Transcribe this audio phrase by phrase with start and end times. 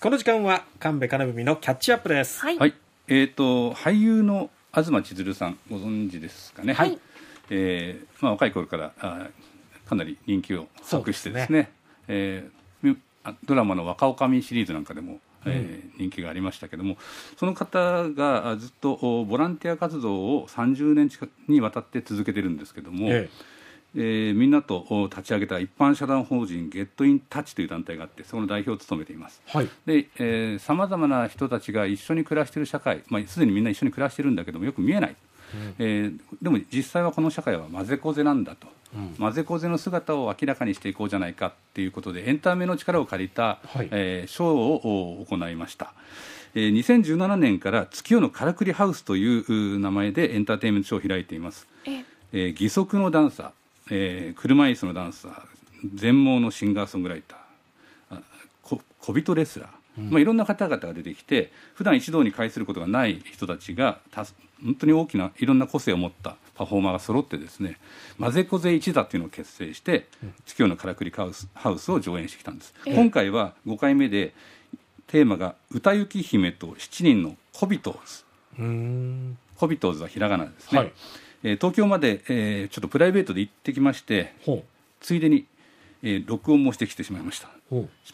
[0.00, 2.40] この時間は神戸金文のキャッチアップです。
[2.40, 2.74] はい、はい、
[3.08, 6.72] えっ、と俳優の東千鶴さんご存知ですかね？
[6.72, 6.96] はい
[7.50, 9.26] えーまあ若い頃からあ
[9.88, 11.72] かなり人気を博してですね。
[12.06, 15.18] えーみあドラマの若女将シリーズなんかでも。
[15.46, 16.96] えー人気がありましたけども
[17.36, 29.40] その方があずっとおボランティア活動を30年近くにわたって続けてるんですけども、ええーみんなとお立ち上げた一般社団法人ゲットインタッチという団体があってその代表を務めています。
[29.46, 29.68] はい。
[29.86, 35.16] でさまざまな人たちが一緒に暮らしている社会、まあ、すでにみんな一緒に暮らしてるんだけどもよく見えない、
[35.78, 38.68] えーでも実際はこの社会は混ぜこぜなんだと、
[39.18, 45.92] 混ぜこぜの姿を明らかにしていこうじゃないかっていうことでエンタメの力を借りた、はいえーショーをお行いました。
[46.54, 51.66] えー2017年から月夜のからくりハウスというう名前でエンターテインメントショーを開いています。
[51.84, 53.50] ええー義足のダンサー、
[53.90, 55.42] えー車椅子のダンサー
[55.94, 58.22] 全盲のシンガーソングライターあ
[58.62, 64.26] こ小人レスラー、まあ、いろんな方々が出てきて普段一堂に会することがない人たちがた
[64.62, 67.78] 本当に大きないろんな個性を持ったパフォーマーが揃ってですね
[68.18, 70.08] 混ぜこぜ一座っていうのを結成して
[70.46, 74.34] 月夜のからくりハウスハウスを上演してきたんです、今回は5回目で
[75.06, 77.92] テーマが「歌行姫と七人の小人。
[78.04, 78.24] ズ」
[78.58, 79.38] うーん。
[79.58, 80.92] コビトーズはひらがなですね、はい
[81.44, 84.62] えー東京まで、えーちょっとプライベートで行ってきましてほ
[85.00, 85.46] ついでに、
[86.02, 87.48] えー録音もしてきてしまいました、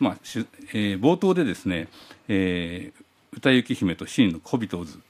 [0.00, 1.88] まあしゅえー冒頭でですね、
[2.28, 3.04] えー
[3.36, 5.00] 歌行姫とシーンの小人図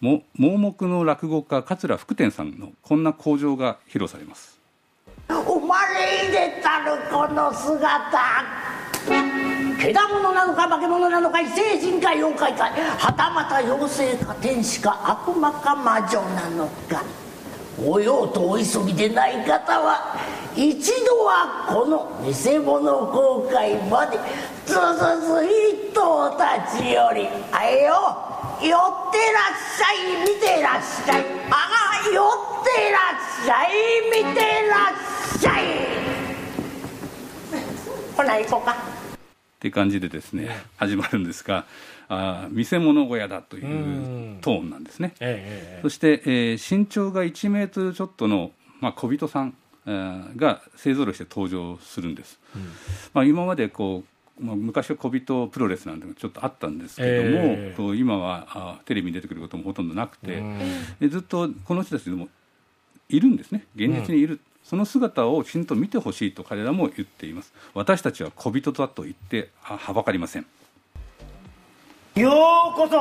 [0.00, 4.58] も盲目の落語家桂福天さんのこんな口上が披露されます。
[5.28, 8.18] 生まれ入れたるこの姿。
[9.80, 17.04] けだものなのか化け物なのか異星人か妖怪かはたまた妖精か天使か悪魔か魔女なのか
[17.84, 20.16] おようとお急ぎでない方は
[20.56, 24.18] 一度はこの偽物公開まで
[24.66, 24.78] ずず
[25.26, 27.28] ずいとお立ち寄り。
[27.52, 27.94] あえよ
[28.60, 31.24] 寄ってらっしゃい見てらっしゃい。
[31.50, 31.54] あ
[32.04, 32.24] が寄っ
[32.64, 33.66] てらっしゃい
[34.10, 35.62] 見てらっしゃい。
[38.16, 38.72] ほな行こうか。
[38.72, 41.64] って感じでですね始まるんですが
[42.08, 45.14] あー見せ物小屋だというトーンなんですね。
[45.20, 49.54] えええそして、えー身長が1メートルちょっとの、まあ、小人さん、
[49.86, 52.38] えーが勢ぞろいして登場するんです、
[53.12, 54.04] まあ、今までこ
[54.40, 60.42] う、まあ、昔は小人プロレスなんてちょっとあったんですけども、えー今はあテレビに出てくることもほとんどなくて、
[61.00, 62.28] でずっとこの人たちでも
[63.08, 63.66] いるんですね。
[63.74, 67.52] 現実にいる、その姿をきちんと見てほしいと彼らも言っています。
[67.74, 70.46] 私たちは小人だと言ってははばかりません
[72.18, 72.96] ようこそ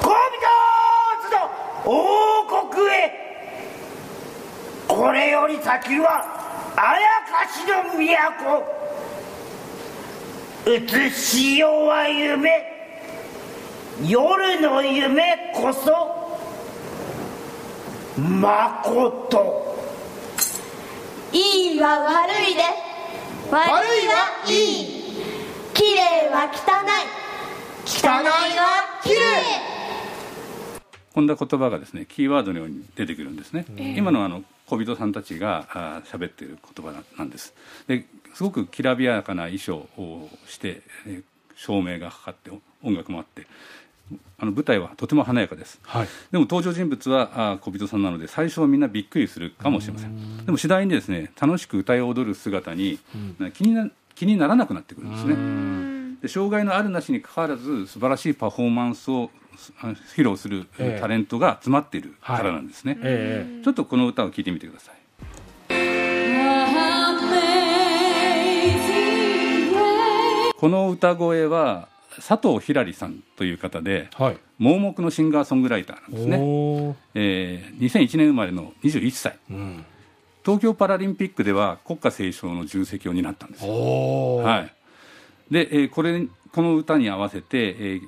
[0.00, 1.36] 小人の
[1.84, 3.12] 王国へ。
[4.88, 6.24] これより先は
[6.74, 7.92] あやかしの
[10.64, 11.04] 都。
[11.06, 12.72] 映しようは夢。
[14.02, 16.38] 夜の夢こそ
[18.18, 19.76] まこと。
[21.32, 22.62] いいは悪いで。
[23.50, 24.14] 悪いは
[24.46, 25.04] いい。
[25.74, 26.80] 綺麗は汚
[27.20, 27.23] い。
[27.86, 29.16] 汚いは綺麗
[31.12, 37.54] こんな言葉がですねキーワードのように出てくるんですね、今のあの小人さんたちが喋っている言葉ななんです。
[37.86, 41.22] ですごくきらびやかな衣装をして、えー
[41.56, 42.50] 照明がかかって
[42.82, 43.46] 音楽もあって
[44.40, 46.08] あの舞台はとても華やかです、はい。
[46.32, 50.44] でも登場人物はあー小人さんなので最初はみんなびっくりするかもしれません。
[50.44, 52.98] でも次第にですね楽しく歌い踊る姿に、
[53.52, 55.93] 気にな気にならなくなってくるんですね
[56.24, 59.30] で障害のあるなしにかかわらず素晴らしいパフォーマンスを
[60.16, 60.98] 披露するええ。
[60.98, 64.94] タレントが集まっているからなんですね、ええちょっとこの歌を聴いてみてください。
[70.56, 74.38] この歌声は佐藤ひらりさんという方ではい。
[74.58, 76.36] 盲目のシンガーソングライターなんですね、
[77.14, 79.36] えー2001年生まれの21歳。
[79.50, 79.84] うん。
[80.42, 84.74] 東京パラリンピックでは国歌斉唱の重責を担ったんですはい、
[85.50, 88.00] で、えーこれこの歌に合わせて、えー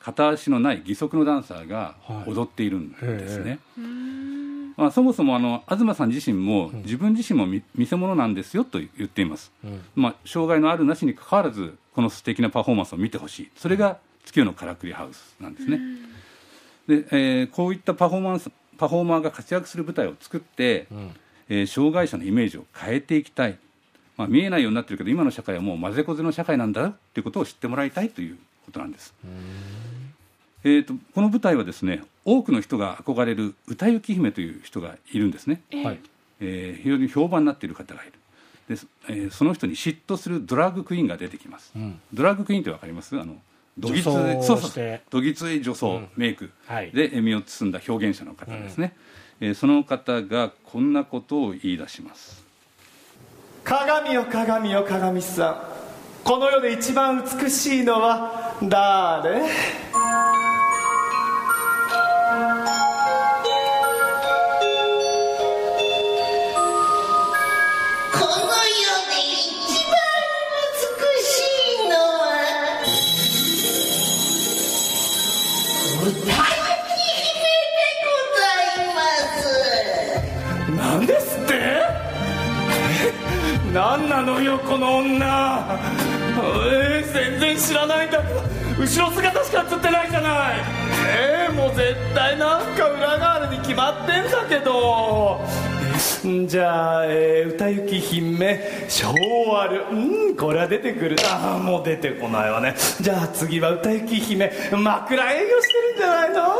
[0.00, 2.30] 片足のない義足のダンサーがはい。
[2.30, 3.80] 踊っているんですね、え
[4.76, 9.80] まあ、そもそもあの東さん自身も、自分自身もみ見せ物なんですよと言っています、ん。
[9.96, 13.50] まあ、障害のあるなしにかかわらずこの素敵なパフォーマンスを見てほしい。
[13.56, 13.96] それが
[14.26, 15.80] 月夜のからくりハウスなんですね、
[16.86, 20.86] で、えーこういったパフォーマンスパフォーマーが活躍する舞台を作って、
[21.48, 23.58] えー障害者のイメージを変えていきたい、
[24.16, 29.12] まあ、見えないようになってるけど今の社会はもう混ぜこぜの社会なんだっていうことを知ってもらいたいということなんです。
[30.62, 35.98] えー、とこの舞台はですね多くの人が憧れる歌行姫という人がいるんですね、はい。
[36.40, 38.12] えー非常に評判になっている方がいる。
[38.74, 42.00] で、えーその人に嫉妬するドラッグクイーンが出てきます、ん。
[42.14, 43.18] ドラッグクイーンってわかります？
[43.18, 43.36] あの
[43.76, 44.70] どぎつい女装をそうそう
[45.34, 46.08] つい女装、うん。
[46.16, 46.92] メイクはい。
[46.92, 48.94] で身を包んだ表現者の方ですね、
[49.40, 52.43] えーその方がこんなことを言い出します
[53.64, 55.56] 鏡よ鏡よ鏡さん。
[56.22, 59.40] この世で一番美しいのは誰？
[87.66, 88.40] 知らないんだけど
[88.78, 90.58] 後ろ姿しか映ってないじゃない。
[91.16, 95.40] えー、もう絶対なんか裏があるに決まってんだけど。
[96.46, 99.14] じゃあ、えー歌行き姫昭
[99.50, 101.16] 和るうんこれは出てくる。
[101.24, 102.74] ああもう出てこないわね。
[103.00, 106.56] じゃあ次は歌行き姫枕営業してるんじゃないの？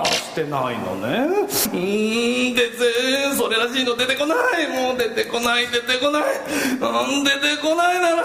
[0.00, 1.46] うんしてないのね。
[1.72, 4.68] うんですそれらしいの出てこない。
[4.68, 6.22] もう出てこない出てこない。
[6.22, 8.24] うん出てこないなら。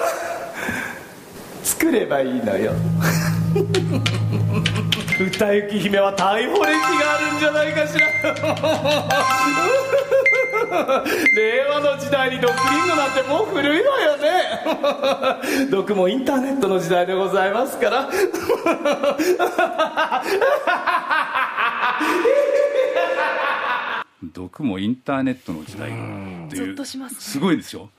[1.79, 2.73] 作ればいいのよ。
[5.21, 8.05] 歌行き姫は逮捕歴があるんじゃないかしら。
[11.35, 15.67] 令和の時代に毒リンゴなんてもう古いわよね。
[15.71, 18.09] 毒もインターネットの時代でございますから。
[24.33, 25.93] 毒もインターネットの時代っ
[26.49, 26.65] ていう。
[26.67, 27.21] ゾッとしますね。
[27.21, 27.89] すごいですよ、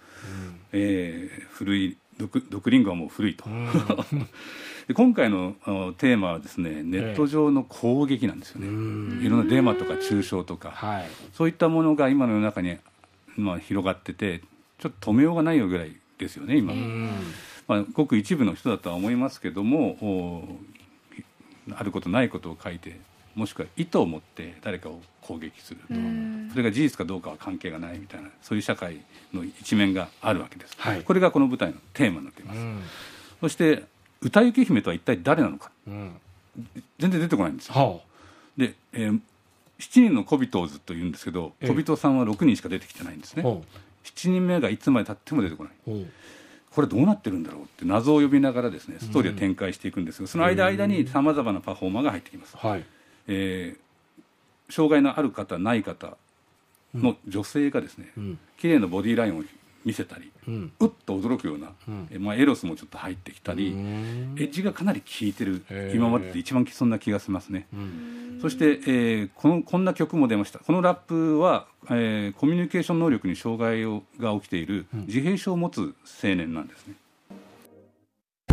[0.73, 3.44] えー古い毒毒リンゴはもう古いと、
[4.88, 5.55] で今回の
[5.99, 8.67] テーマはですねネット上の攻撃なんですよね、
[9.25, 11.08] いろんなデマとか中傷とか、はい。
[11.32, 12.76] そういったものが今の世の中に、
[13.37, 14.43] まあ、広がってて
[14.78, 16.75] ちょっと止めようがないよぐらいですよね今、
[17.67, 20.58] まあ、ごく一部の人だとは思いますけどもお
[21.75, 23.00] あることないことを書いて
[23.35, 25.81] もしくは意図を持って誰かを攻撃する。
[25.81, 25.94] と
[26.50, 29.00] それが事実かどうかは関係がないみたいなそういう社会
[29.32, 31.03] の一面があるわけです、はい。
[31.03, 32.82] これがこの舞台のテーマになっています、うん。
[33.43, 33.85] そして
[34.21, 35.71] 歌行姫とは一体誰なのか。
[35.87, 36.17] うん。
[36.99, 37.75] 全然出てこないんですよ。
[37.75, 38.00] は
[38.56, 39.21] で、えー
[39.79, 41.69] 7人の小人をずっと言うんですけどええ。
[41.69, 43.43] 小人さんは6人しか出てきてないんですね。
[43.43, 43.65] あほ
[44.05, 45.73] 7人目がいつまでたっても出てこない。
[45.87, 46.06] うほう。
[46.75, 52.85] これどうなってるんだろうって謎を呼びながらですねストーリーを展開していくんですが、その間間にさまざまなパフォーマーが入ってきます、はい
[53.31, 53.81] えー
[54.73, 56.17] 障害のある方ない方
[56.94, 58.38] の女性がですね、ん。
[58.56, 59.43] 綺麗なボディーラインを
[59.85, 60.73] 見せたり、うん。
[60.79, 61.73] うっと驚くような、
[62.12, 64.37] えまあ、エロスもちょっと入ってきたり、ん。
[64.38, 67.67] エッジがかなり効いてる今までで一番そんな気がしますね、
[68.41, 70.61] そして、えーこのこんな曲も出ました。
[70.61, 75.81] このラップは、えーコミュニケーション能力に障害をが起きている自閉症を持つ
[76.23, 76.94] 青年なんですね、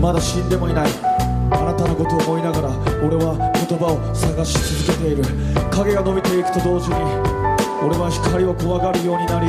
[0.01, 2.69] まだ死んでもいないあなたのことを思いながら
[3.03, 5.23] 俺は言葉を探し続けている。
[5.77, 6.95] 影が伸びていくと同時に
[7.85, 9.47] 俺は光を怖がるようになり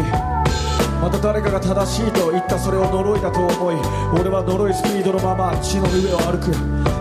[1.01, 3.77] また誰かが正しいと言ったそれを呪いだと思い
[4.21, 6.53] 俺は呪いスピードのまま地の上を歩く。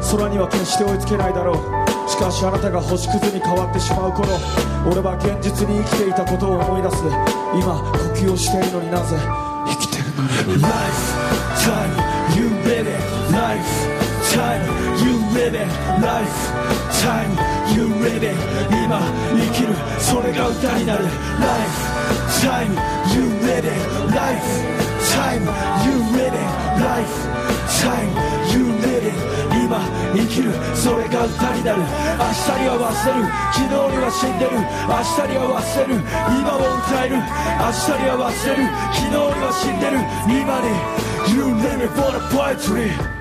[0.10, 2.10] 空には決して追いつけないだろう。
[2.10, 4.30] しかしあなたが星屑に変わってしまう頃
[4.88, 7.04] 俺は現実に生きていたことを思い出す。
[7.60, 9.18] 今呼吸をしているのになぜ
[9.68, 11.92] 生きてるのに Lifetime
[12.40, 13.17] you live it
[15.34, 15.68] live it
[16.02, 17.32] Lifetime
[17.74, 18.36] you live it
[18.72, 19.00] 今
[19.36, 21.06] 生きるそれが歌になる
[21.40, 22.72] Lifetime
[23.14, 23.72] you live it
[24.14, 25.44] Lifetime
[25.86, 26.48] you live it
[26.80, 28.10] Lifetime
[28.52, 29.14] you live it
[29.52, 29.80] 今
[30.14, 36.00] 生きるそれが歌になる明日には忘れる昨日には死んでる明日には忘れる
[36.40, 40.72] 今を歌える明日には忘れる昨日には死んでる今に
[41.28, 43.17] You live it for the poetry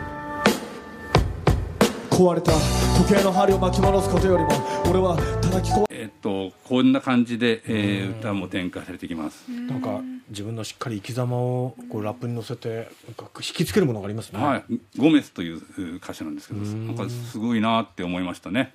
[2.17, 2.51] 壊れた
[2.97, 4.51] 時計の針を巻き戻すことよりも
[4.89, 14.43] 俺は叩き壊えーっとこんな感じで、えー歌も展開されていきます、なんか自分のしっかり生き様をこうラップに乗せてなんか引きつけるものがありますね。
[14.43, 14.65] はい、
[14.97, 18.73] ゴメスというう歌手なんですけどなんかすごいなって思いましたね。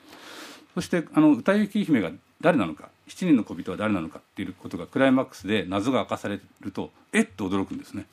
[0.75, 8.05] そしてあの歌いき姫が誰なのか7人の小人は誰なのかっていうことがクライマックスで謎が明かされるとえっと驚くんですね、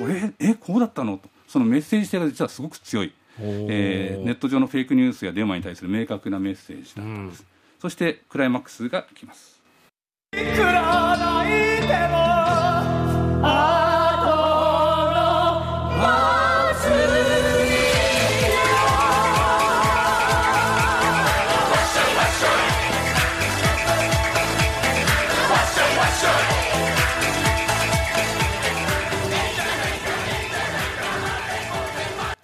[0.00, 1.28] これえこうだったのと。
[1.46, 7.44] そのメッセージ性が実はすごく強い、えーネット上のフェイクニュースやデマに対する明確なメッセージだったんです、
[7.80, 9.60] そしてクライマックスが来ます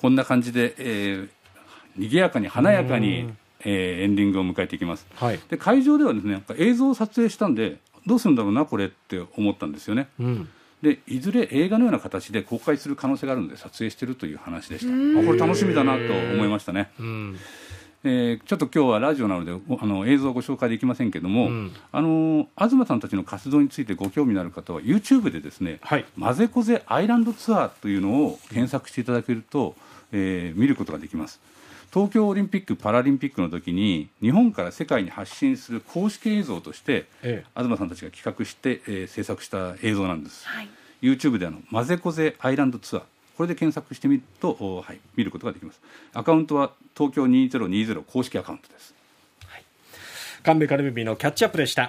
[0.01, 1.29] こんな感じで、えー
[1.97, 3.29] 賑やかに華やかに、
[3.61, 5.07] えーエンディングを迎えていきます。
[5.17, 5.41] はい。
[5.51, 10.09] で会場ではですね映像を撮影したんでどうするんだろうなこれって思ったんですよね。
[10.19, 10.49] うん。
[10.81, 15.21] でいずれ映画のような形で公開する可能性があるので撮影してるという話でした。
[15.21, 17.37] あこれ楽しみだなと思いましたね、うん。
[18.05, 21.73] えーちょっと今日はラジオなのでおあの映像をご紹介できませんけども、うん。
[21.93, 29.77] あの東さんたちの活動についてご興味のある方は YouTube でですねはい「まぜこぜアイランドツアー」というのを検索していただけると、
[30.13, 31.41] えー見ることができます。
[31.93, 37.61] 東京オリンピック・パラリンピックの時に日本から世界に発信する公式映像として、ええ。
[37.61, 40.69] 東さんたちが企画して、えー制作した映像なんです、はい。
[41.03, 43.03] YouTube であの「まぜこぜアイランドツアー」
[43.37, 45.81] これで検索してみると、おはい、見ることができます。
[46.13, 48.95] アカウントは東京2020公式アカウントです。
[50.43, 51.89] 神戸カルビビのキャッチアップでした